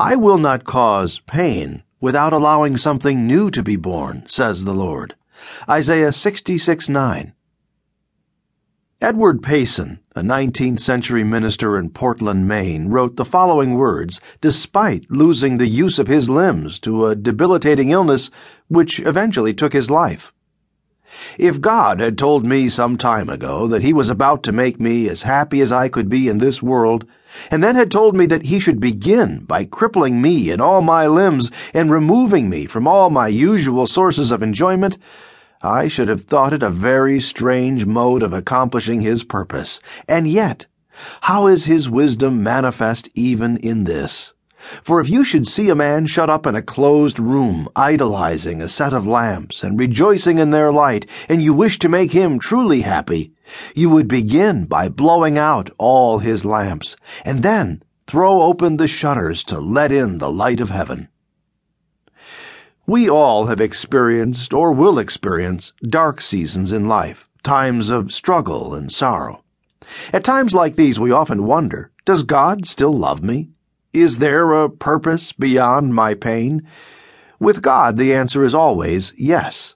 [0.00, 5.16] I will not cause pain without allowing something new to be born, says the Lord.
[5.68, 7.32] Isaiah 66 9.
[9.00, 15.58] Edward Payson, a 19th century minister in Portland, Maine, wrote the following words despite losing
[15.58, 18.30] the use of his limbs to a debilitating illness
[18.68, 20.32] which eventually took his life.
[21.38, 25.08] If God had told me some time ago that He was about to make me
[25.08, 27.04] as happy as I could be in this world,
[27.50, 31.06] and then had told me that He should begin by crippling me in all my
[31.06, 34.98] limbs and removing me from all my usual sources of enjoyment,
[35.62, 39.80] I should have thought it a very strange mode of accomplishing his purpose.
[40.06, 40.66] And yet,
[41.22, 44.34] how is his wisdom manifest even in this?
[44.82, 48.68] For if you should see a man shut up in a closed room, idolizing a
[48.68, 52.80] set of lamps and rejoicing in their light, and you wish to make him truly
[52.80, 53.32] happy,
[53.74, 59.44] you would begin by blowing out all his lamps, and then throw open the shutters
[59.44, 61.08] to let in the light of heaven.
[62.86, 68.90] We all have experienced or will experience dark seasons in life, times of struggle and
[68.90, 69.44] sorrow.
[70.12, 73.50] At times like these, we often wonder Does God still love me?
[74.00, 76.62] Is there a purpose beyond my pain?
[77.40, 79.74] With God, the answer is always yes.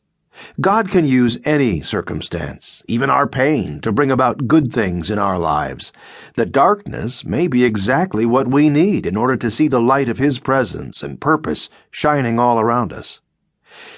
[0.61, 5.41] God can use any circumstance, even our pain, to bring about good things in our
[5.41, 5.93] lives.
[6.35, 10.19] The darkness may be exactly what we need in order to see the light of
[10.19, 13.21] His presence and purpose shining all around us.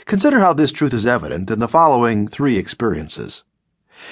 [0.06, 3.44] Consider how this truth is evident in the following three experiences.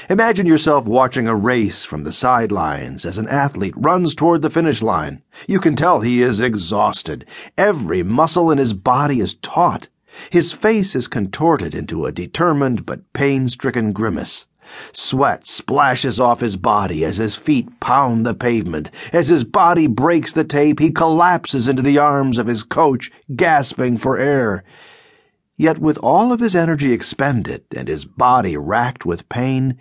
[0.09, 4.83] Imagine yourself watching a race from the sidelines as an athlete runs toward the finish
[4.83, 5.23] line.
[5.47, 7.25] You can tell he is exhausted.
[7.57, 9.89] Every muscle in his body is taut.
[10.31, 14.47] His face is contorted into a determined but pain stricken grimace.
[14.93, 18.91] Sweat splashes off his body as his feet pound the pavement.
[19.13, 23.99] As his body breaks the tape, he collapses into the arms of his coach, gasping
[23.99, 24.65] for air.
[25.63, 29.79] Yet, with all of his energy expended and his body racked with pain,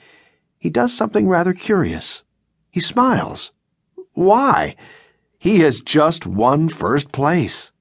[0.59, 2.23] he does something rather curious.
[2.69, 3.51] He smiles.
[4.13, 4.75] Why?
[5.39, 7.71] He has just won first place.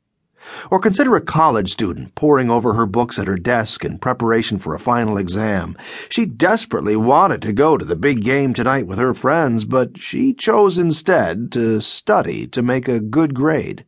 [0.71, 4.75] Or consider a college student poring over her books at her desk in preparation for
[4.75, 5.77] a final exam.
[6.09, 10.33] She desperately wanted to go to the big game tonight with her friends, but she
[10.33, 13.85] chose instead to study to make a good grade.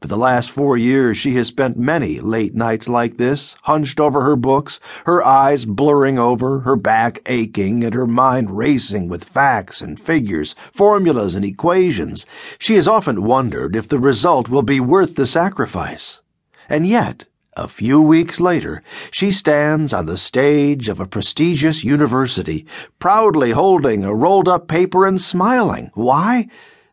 [0.00, 4.20] For the last four years, she has spent many late nights like this, hunched over
[4.20, 9.80] her books, her eyes blurring over, her back aching, and her mind racing with facts
[9.80, 12.26] and figures, formulas and equations.
[12.60, 16.20] She has often wondered if the result will be worth the sacrifice.
[16.68, 17.24] And yet,
[17.56, 22.66] a few weeks later, she stands on the stage of a prestigious university,
[23.00, 25.90] proudly holding a rolled up paper and smiling.
[25.94, 26.46] Why?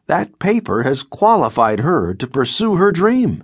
[0.08, 3.44] That paper has qualified her to pursue her dream.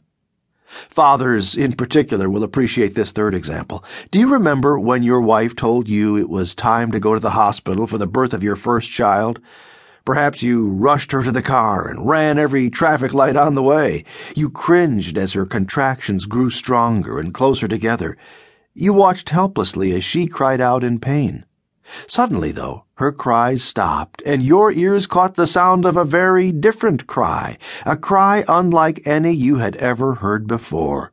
[0.65, 3.83] Fathers, in particular, will appreciate this third example.
[4.09, 7.31] Do you remember when your wife told you it was time to go to the
[7.31, 9.41] hospital for the birth of your first child?
[10.05, 14.03] Perhaps you rushed her to the car and ran every traffic light on the way.
[14.35, 18.17] You cringed as her contractions grew stronger and closer together.
[18.73, 21.45] You watched helplessly as she cried out in pain.
[22.07, 27.07] Suddenly, though, her cries stopped, and your ears caught the sound of a very different
[27.07, 31.11] cry, a cry unlike any you had ever heard before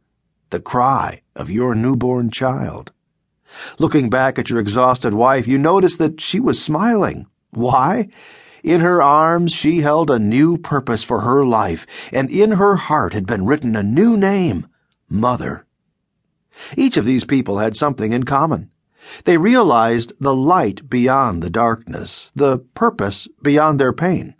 [0.51, 2.91] the cry of your newborn child.
[3.79, 7.27] Looking back at your exhausted wife, you noticed that she was smiling.
[7.51, 8.09] Why?
[8.63, 13.15] In her arms, she held a new purpose for her life, and in her heart
[13.15, 14.67] had been written a new name
[15.09, 15.65] Mother.
[16.77, 18.71] Each of these people had something in common.
[19.25, 24.35] They realized the light beyond the darkness, the purpose beyond their pain.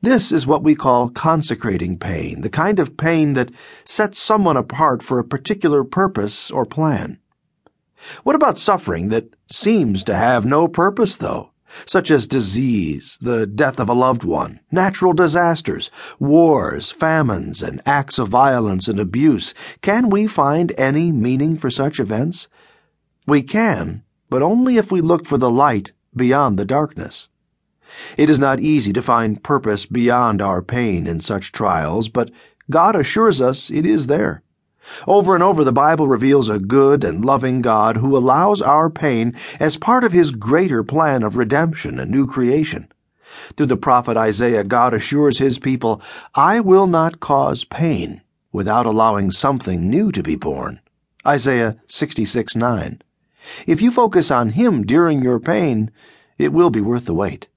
[0.00, 3.52] This is what we call consecrating pain, the kind of pain that
[3.84, 7.18] sets someone apart for a particular purpose or plan.
[8.24, 11.50] What about suffering that seems to have no purpose, though?
[11.86, 18.18] Such as disease, the death of a loved one, natural disasters, wars, famines, and acts
[18.18, 19.54] of violence and abuse.
[19.80, 22.48] Can we find any meaning for such events?
[23.26, 27.28] We can, but only if we look for the light beyond the darkness.
[28.16, 32.30] It is not easy to find purpose beyond our pain in such trials, but
[32.70, 34.42] God assures us it is there.
[35.06, 39.34] Over and over, the Bible reveals a good and loving God who allows our pain
[39.60, 42.88] as part of his greater plan of redemption and new creation.
[43.56, 46.02] Through the prophet Isaiah, God assures his people,
[46.34, 50.80] I will not cause pain without allowing something new to be born.
[51.26, 53.00] Isaiah 66 9.
[53.66, 55.90] If you focus on Him during your pain,
[56.38, 57.48] it will be worth the wait.